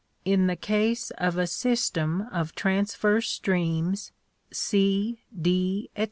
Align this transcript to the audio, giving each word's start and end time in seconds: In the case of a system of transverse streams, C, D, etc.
In 0.25 0.47
the 0.47 0.55
case 0.55 1.11
of 1.19 1.37
a 1.37 1.45
system 1.45 2.21
of 2.31 2.55
transverse 2.55 3.29
streams, 3.29 4.11
C, 4.51 5.21
D, 5.39 5.91
etc. 5.95 5.99